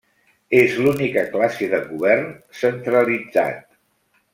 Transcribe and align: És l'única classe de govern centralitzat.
És 0.59 0.77
l'única 0.85 1.25
classe 1.35 1.69
de 1.75 1.83
govern 1.93 2.29
centralitzat. 2.65 3.65